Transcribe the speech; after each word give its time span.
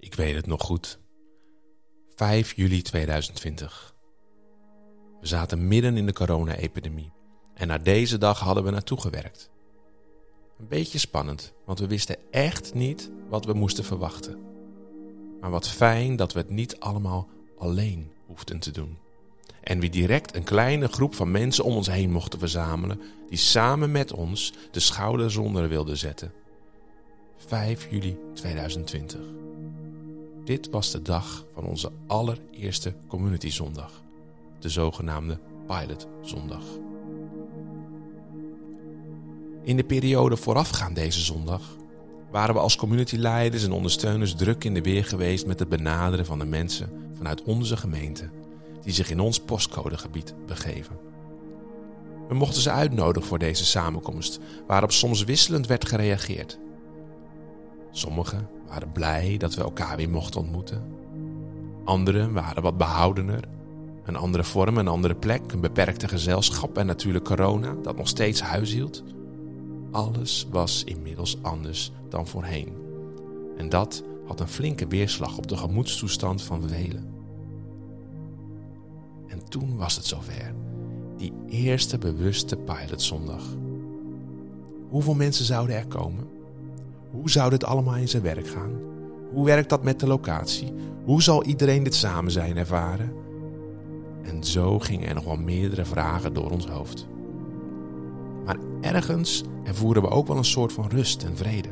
Ik 0.00 0.14
weet 0.14 0.34
het 0.34 0.46
nog 0.46 0.62
goed. 0.62 0.98
5 2.14 2.56
juli 2.56 2.82
2020. 2.82 3.94
We 5.20 5.26
zaten 5.26 5.68
midden 5.68 5.96
in 5.96 6.06
de 6.06 6.12
corona-epidemie 6.12 7.12
en 7.54 7.66
naar 7.66 7.82
deze 7.82 8.18
dag 8.18 8.38
hadden 8.38 8.64
we 8.64 8.70
naartoe 8.70 9.00
gewerkt. 9.00 9.50
Een 10.58 10.68
beetje 10.68 10.98
spannend, 10.98 11.52
want 11.64 11.78
we 11.78 11.86
wisten 11.86 12.16
echt 12.30 12.74
niet 12.74 13.10
wat 13.28 13.44
we 13.44 13.52
moesten 13.52 13.84
verwachten. 13.84 14.38
Maar 15.40 15.50
wat 15.50 15.68
fijn 15.68 16.16
dat 16.16 16.32
we 16.32 16.38
het 16.38 16.50
niet 16.50 16.80
allemaal 16.80 17.28
alleen 17.58 18.12
hoefden 18.26 18.58
te 18.58 18.70
doen. 18.70 18.98
En 19.62 19.80
we 19.80 19.88
direct 19.88 20.34
een 20.34 20.44
kleine 20.44 20.88
groep 20.88 21.14
van 21.14 21.30
mensen 21.30 21.64
om 21.64 21.74
ons 21.74 21.90
heen 21.90 22.12
mochten 22.12 22.38
verzamelen, 22.38 23.00
die 23.28 23.38
samen 23.38 23.90
met 23.90 24.12
ons 24.12 24.52
de 24.70 24.80
schouders 24.80 25.36
onder 25.36 25.68
wilden 25.68 25.96
zetten. 25.96 26.32
5 27.36 27.90
juli 27.90 28.18
2020. 28.34 29.49
Dit 30.44 30.70
was 30.70 30.90
de 30.90 31.02
dag 31.02 31.44
van 31.54 31.64
onze 31.64 31.92
allereerste 32.06 32.94
Community 33.06 33.50
Zondag, 33.50 34.02
de 34.58 34.68
zogenaamde 34.68 35.38
Pilot 35.66 36.06
Zondag. 36.22 36.62
In 39.62 39.76
de 39.76 39.84
periode 39.84 40.36
voorafgaand 40.36 40.94
deze 40.94 41.20
zondag 41.20 41.76
waren 42.30 42.54
we 42.54 42.60
als 42.60 42.76
communityleiders 42.76 43.64
en 43.64 43.72
ondersteuners 43.72 44.34
druk 44.34 44.64
in 44.64 44.74
de 44.74 44.82
weer 44.82 45.04
geweest 45.04 45.46
met 45.46 45.58
het 45.58 45.68
benaderen 45.68 46.26
van 46.26 46.38
de 46.38 46.44
mensen 46.44 46.90
vanuit 47.16 47.42
onze 47.42 47.76
gemeente 47.76 48.30
die 48.82 48.92
zich 48.92 49.10
in 49.10 49.20
ons 49.20 49.40
postcodegebied 49.40 50.34
begeven. 50.46 50.98
We 52.28 52.34
mochten 52.34 52.62
ze 52.62 52.70
uitnodigen 52.70 53.28
voor 53.28 53.38
deze 53.38 53.64
samenkomst, 53.64 54.38
waarop 54.66 54.92
soms 54.92 55.24
wisselend 55.24 55.66
werd 55.66 55.88
gereageerd. 55.88 56.58
Sommigen 57.90 58.48
waren 58.70 58.92
blij 58.92 59.36
dat 59.36 59.54
we 59.54 59.62
elkaar 59.62 59.96
weer 59.96 60.10
mochten 60.10 60.40
ontmoeten. 60.40 60.82
Anderen 61.84 62.32
waren 62.32 62.62
wat 62.62 62.76
behoudener. 62.76 63.48
Een 64.04 64.16
andere 64.16 64.44
vorm, 64.44 64.76
een 64.76 64.88
andere 64.88 65.14
plek, 65.14 65.52
een 65.52 65.60
beperkte 65.60 66.08
gezelschap 66.08 66.78
en 66.78 66.86
natuurlijk 66.86 67.24
corona 67.24 67.74
dat 67.82 67.96
nog 67.96 68.08
steeds 68.08 68.40
huis 68.40 68.72
hield. 68.72 69.02
Alles 69.90 70.46
was 70.50 70.84
inmiddels 70.84 71.38
anders 71.42 71.92
dan 72.08 72.26
voorheen. 72.26 72.74
En 73.56 73.68
dat 73.68 74.02
had 74.26 74.40
een 74.40 74.48
flinke 74.48 74.86
weerslag 74.86 75.38
op 75.38 75.46
de 75.46 75.56
gemoedstoestand 75.56 76.42
van 76.42 76.68
velen. 76.68 77.14
En 79.26 79.48
toen 79.48 79.76
was 79.76 79.96
het 79.96 80.06
zover. 80.06 80.54
Die 81.16 81.32
eerste 81.46 81.98
bewuste 81.98 82.56
pilotzondag. 82.56 83.42
Hoeveel 84.88 85.14
mensen 85.14 85.44
zouden 85.44 85.76
er 85.76 85.86
komen? 85.86 86.39
Hoe 87.10 87.30
zou 87.30 87.50
dit 87.50 87.64
allemaal 87.64 87.96
in 87.96 88.08
zijn 88.08 88.22
werk 88.22 88.48
gaan? 88.48 88.80
Hoe 89.32 89.44
werkt 89.44 89.68
dat 89.68 89.82
met 89.82 90.00
de 90.00 90.06
locatie? 90.06 90.74
Hoe 91.04 91.22
zal 91.22 91.44
iedereen 91.44 91.82
dit 91.82 91.94
samen 91.94 92.32
zijn 92.32 92.56
ervaren? 92.56 93.12
En 94.22 94.44
zo 94.44 94.78
gingen 94.78 95.08
er 95.08 95.14
nog 95.14 95.24
wel 95.24 95.36
meerdere 95.36 95.84
vragen 95.84 96.32
door 96.32 96.50
ons 96.50 96.66
hoofd. 96.66 97.06
Maar 98.44 98.56
ergens 98.80 99.42
ervoeren 99.64 100.02
we 100.02 100.08
ook 100.08 100.26
wel 100.26 100.36
een 100.36 100.44
soort 100.44 100.72
van 100.72 100.88
rust 100.88 101.22
en 101.22 101.36
vrede. 101.36 101.68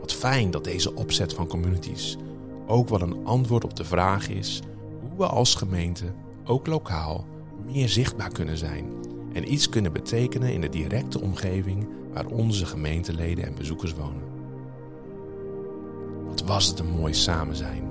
Wat 0.00 0.12
fijn 0.12 0.50
dat 0.50 0.64
deze 0.64 0.94
opzet 0.94 1.34
van 1.34 1.46
communities 1.46 2.16
ook 2.66 2.88
wel 2.88 3.00
een 3.00 3.24
antwoord 3.24 3.64
op 3.64 3.76
de 3.76 3.84
vraag 3.84 4.28
is 4.28 4.62
hoe 5.00 5.18
we 5.18 5.26
als 5.26 5.54
gemeente, 5.54 6.04
ook 6.44 6.66
lokaal, 6.66 7.24
meer 7.64 7.88
zichtbaar 7.88 8.32
kunnen 8.32 8.58
zijn 8.58 8.84
en 9.32 9.52
iets 9.52 9.68
kunnen 9.68 9.92
betekenen 9.92 10.52
in 10.52 10.60
de 10.60 10.68
directe 10.68 11.20
omgeving 11.20 11.86
waar 12.16 12.26
onze 12.26 12.66
gemeenteleden 12.66 13.44
en 13.44 13.54
bezoekers 13.54 13.94
wonen. 13.94 14.22
Wat 16.26 16.42
was 16.42 16.66
het 16.66 16.78
een 16.78 16.90
mooi 16.90 17.14
samen 17.14 17.56
zijn. 17.56 17.84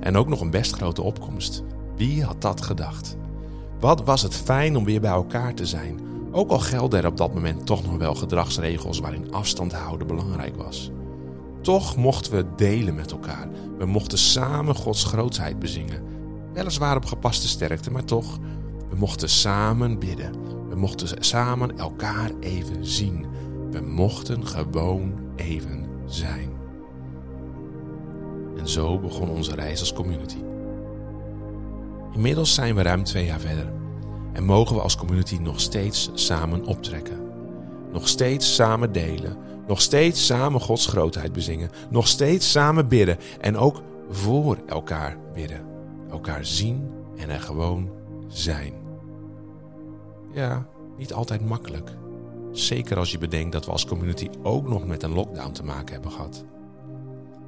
En 0.00 0.16
ook 0.16 0.28
nog 0.28 0.40
een 0.40 0.50
best 0.50 0.74
grote 0.74 1.02
opkomst. 1.02 1.62
Wie 1.96 2.24
had 2.24 2.42
dat 2.42 2.60
gedacht? 2.60 3.16
Wat 3.80 4.04
was 4.04 4.22
het 4.22 4.34
fijn 4.34 4.76
om 4.76 4.84
weer 4.84 5.00
bij 5.00 5.10
elkaar 5.10 5.54
te 5.54 5.66
zijn, 5.66 6.00
ook 6.30 6.50
al 6.50 6.58
gelden 6.58 7.00
er 7.00 7.06
op 7.06 7.16
dat 7.16 7.34
moment 7.34 7.66
toch 7.66 7.84
nog 7.84 7.96
wel 7.96 8.14
gedragsregels 8.14 8.98
waarin 8.98 9.32
afstand 9.32 9.72
houden 9.72 10.06
belangrijk 10.06 10.56
was. 10.56 10.90
Toch 11.60 11.96
mochten 11.96 12.32
we 12.32 12.46
delen 12.56 12.94
met 12.94 13.10
elkaar. 13.10 13.48
We 13.78 13.86
mochten 13.86 14.18
samen 14.18 14.74
Gods 14.74 15.04
grootsheid 15.04 15.58
bezingen. 15.58 16.02
Weliswaar 16.52 16.96
op 16.96 17.04
gepaste 17.04 17.48
sterkte, 17.48 17.90
maar 17.90 18.04
toch. 18.04 18.38
We 18.90 18.96
mochten 18.96 19.28
samen 19.28 19.98
bidden. 19.98 20.32
We 20.68 20.76
mochten 20.76 21.24
samen 21.24 21.78
elkaar 21.78 22.30
even 22.40 22.86
zien. 22.86 23.26
We 23.70 23.80
mochten 23.80 24.46
gewoon 24.46 25.12
even 25.36 25.86
zijn. 26.06 26.50
En 28.56 28.68
zo 28.68 28.98
begon 28.98 29.28
onze 29.28 29.54
reis 29.54 29.80
als 29.80 29.92
community. 29.92 30.42
Inmiddels 32.12 32.54
zijn 32.54 32.74
we 32.74 32.82
ruim 32.82 33.04
twee 33.04 33.24
jaar 33.24 33.40
verder 33.40 33.72
en 34.32 34.44
mogen 34.44 34.76
we 34.76 34.82
als 34.82 34.96
community 34.96 35.36
nog 35.36 35.60
steeds 35.60 36.10
samen 36.14 36.64
optrekken. 36.64 37.26
Nog 37.92 38.08
steeds 38.08 38.54
samen 38.54 38.92
delen, 38.92 39.36
nog 39.66 39.80
steeds 39.80 40.26
samen 40.26 40.60
Gods 40.60 40.86
grootheid 40.86 41.32
bezingen, 41.32 41.70
nog 41.90 42.08
steeds 42.08 42.50
samen 42.50 42.88
bidden 42.88 43.16
en 43.40 43.56
ook 43.56 43.82
voor 44.10 44.56
elkaar 44.66 45.16
bidden. 45.34 45.64
Elkaar 46.10 46.44
zien 46.44 46.90
en 47.16 47.30
er 47.30 47.40
gewoon 47.40 47.90
zijn. 48.28 48.72
Ja, 50.32 50.66
niet 50.96 51.12
altijd 51.12 51.46
makkelijk. 51.46 51.96
Zeker 52.58 52.96
als 52.96 53.10
je 53.10 53.18
bedenkt 53.18 53.52
dat 53.52 53.64
we 53.64 53.70
als 53.70 53.86
community 53.86 54.28
ook 54.42 54.68
nog 54.68 54.86
met 54.86 55.02
een 55.02 55.12
lockdown 55.12 55.52
te 55.52 55.64
maken 55.64 55.92
hebben 55.92 56.10
gehad. 56.10 56.44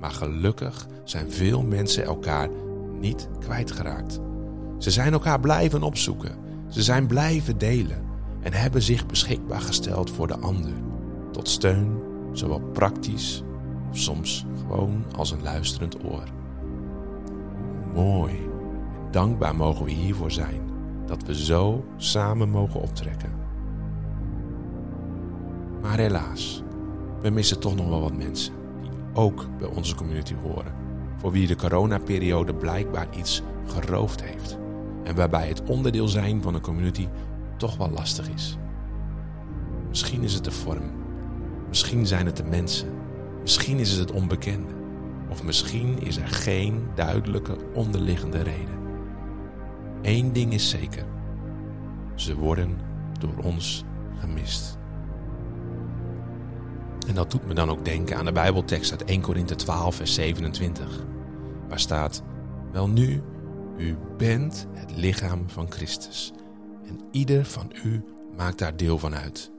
Maar 0.00 0.10
gelukkig 0.10 0.86
zijn 1.04 1.30
veel 1.30 1.62
mensen 1.62 2.04
elkaar 2.04 2.48
niet 3.00 3.28
kwijtgeraakt. 3.40 4.20
Ze 4.78 4.90
zijn 4.90 5.12
elkaar 5.12 5.40
blijven 5.40 5.82
opzoeken. 5.82 6.38
Ze 6.68 6.82
zijn 6.82 7.06
blijven 7.06 7.58
delen 7.58 8.02
en 8.40 8.52
hebben 8.52 8.82
zich 8.82 9.06
beschikbaar 9.06 9.60
gesteld 9.60 10.10
voor 10.10 10.26
de 10.26 10.38
ander. 10.38 10.72
Tot 11.32 11.48
steun, 11.48 11.98
zowel 12.32 12.60
praktisch 12.60 13.42
of 13.90 13.98
soms 13.98 14.46
gewoon 14.58 15.04
als 15.16 15.30
een 15.30 15.42
luisterend 15.42 16.04
oor. 16.04 16.24
Mooi 17.94 18.32
en 18.32 19.10
dankbaar 19.10 19.56
mogen 19.56 19.84
we 19.84 19.90
hiervoor 19.90 20.32
zijn 20.32 20.60
dat 21.06 21.22
we 21.22 21.44
zo 21.44 21.84
samen 21.96 22.48
mogen 22.48 22.80
optrekken. 22.80 23.43
Maar 25.84 25.98
helaas, 25.98 26.62
we 27.20 27.30
missen 27.30 27.60
toch 27.60 27.74
nog 27.74 27.88
wel 27.88 28.00
wat 28.00 28.16
mensen 28.16 28.54
die 28.80 28.90
ook 29.12 29.46
bij 29.58 29.68
onze 29.68 29.94
community 29.94 30.34
horen, 30.42 30.74
voor 31.16 31.32
wie 31.32 31.46
de 31.46 31.56
coronaperiode 31.56 32.54
blijkbaar 32.54 33.06
iets 33.16 33.42
geroofd 33.66 34.22
heeft 34.22 34.58
en 35.02 35.14
waarbij 35.14 35.48
het 35.48 35.62
onderdeel 35.62 36.08
zijn 36.08 36.42
van 36.42 36.54
een 36.54 36.60
community 36.60 37.08
toch 37.56 37.76
wel 37.76 37.90
lastig 37.90 38.28
is. 38.28 38.56
Misschien 39.88 40.22
is 40.22 40.34
het 40.34 40.44
de 40.44 40.50
vorm, 40.50 40.90
misschien 41.68 42.06
zijn 42.06 42.26
het 42.26 42.36
de 42.36 42.44
mensen, 42.44 42.88
misschien 43.40 43.78
is 43.78 43.90
het 43.90 44.00
het 44.00 44.12
onbekende, 44.12 44.72
of 45.28 45.42
misschien 45.42 45.98
is 46.02 46.16
er 46.16 46.28
geen 46.28 46.86
duidelijke 46.94 47.56
onderliggende 47.74 48.42
reden. 48.42 48.78
Eén 50.02 50.32
ding 50.32 50.52
is 50.52 50.70
zeker: 50.70 51.04
ze 52.14 52.36
worden 52.36 52.78
door 53.18 53.36
ons 53.42 53.84
gemist. 54.18 54.82
En 57.06 57.14
dat 57.14 57.30
doet 57.30 57.46
me 57.46 57.54
dan 57.54 57.70
ook 57.70 57.84
denken 57.84 58.16
aan 58.16 58.24
de 58.24 58.32
Bijbeltekst 58.32 58.90
uit 58.90 59.04
1 59.04 59.20
Korinthe 59.20 59.54
12, 59.54 59.94
vers 59.94 60.14
27, 60.14 61.04
waar 61.68 61.80
staat: 61.80 62.22
Wel 62.72 62.88
nu, 62.88 63.22
u 63.76 63.96
bent 64.16 64.66
het 64.72 64.96
lichaam 64.96 65.44
van 65.46 65.70
Christus 65.70 66.32
en 66.86 67.00
ieder 67.10 67.44
van 67.44 67.72
u 67.84 68.04
maakt 68.36 68.58
daar 68.58 68.76
deel 68.76 68.98
van 68.98 69.14
uit. 69.14 69.50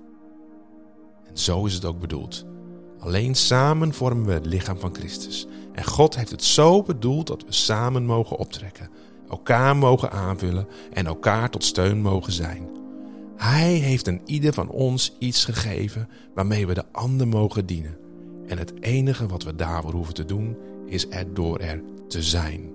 En 1.24 1.38
zo 1.38 1.66
is 1.66 1.74
het 1.74 1.86
ook 1.86 2.00
bedoeld. 2.00 2.46
Alleen 3.00 3.36
samen 3.36 3.94
vormen 3.94 4.26
we 4.26 4.32
het 4.32 4.46
lichaam 4.46 4.80
van 4.80 4.96
Christus. 4.96 5.48
En 5.74 5.86
God 5.86 6.16
heeft 6.16 6.32
het 6.32 6.44
zo 6.44 6.84
bedoeld 6.84 7.28
dat 7.28 7.44
we 7.46 7.52
samen 7.54 8.06
mogen 8.06 8.38
optrekken, 8.38 8.90
elkaar 9.30 9.78
mogen 9.78 10.12
aanvullen 10.12 10.68
en 10.94 11.06
elkaar 11.06 11.50
tot 11.50 11.64
steun 11.64 12.02
mogen 12.02 12.34
zijn. 12.34 12.70
Hij 13.36 13.74
heeft 13.74 14.08
een 14.08 14.22
ieder 14.26 14.54
van 14.54 14.70
ons 14.70 15.16
iets 15.20 15.46
gegeven 15.46 16.10
waarmee 16.34 16.68
we 16.68 16.74
de 16.74 16.86
ander 16.92 17.28
mogen 17.28 17.66
dienen. 17.66 17.98
En 18.48 18.58
het 18.58 18.82
enige 18.82 19.28
wat 19.28 19.44
we 19.44 19.56
daarvoor 19.56 19.92
hoeven 19.92 20.14
te 20.14 20.26
doen 20.26 20.58
is 20.86 21.10
er 21.10 21.34
door 21.34 21.60
er 21.60 21.84
te 22.08 22.24
zijn. 22.24 22.74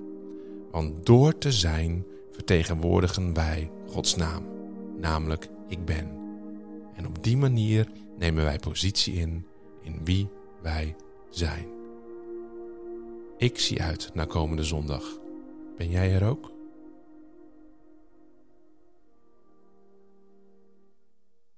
Want 0.71 1.07
door 1.07 1.39
te 1.39 1.53
zijn 1.53 2.05
vertegenwoordigen 2.31 3.35
wij 3.35 3.71
Gods 3.87 4.17
naam, 4.17 4.45
namelijk 4.99 5.49
ik 5.69 5.85
ben. 5.85 6.09
En 6.95 7.07
op 7.07 7.23
die 7.23 7.37
manier 7.37 7.89
nemen 8.19 8.45
wij 8.45 8.59
positie 8.59 9.15
in 9.15 9.47
in 9.83 10.01
wie 10.05 10.29
wij 10.63 10.97
zijn. 11.31 11.67
Ik 13.37 13.59
zie 13.59 13.83
uit 13.83 14.11
naar 14.15 14.27
komende 14.27 14.65
zondag. 14.65 15.19
Ben 15.77 15.91
jij 15.91 16.15
er 16.15 16.29
ook? 16.29 16.51